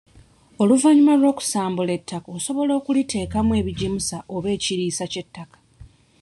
[0.63, 5.57] Oluvannyuma lw'okusambula ettaka osobola okuliteekamu ebigimusa oba ekiriisa ky'ettaka.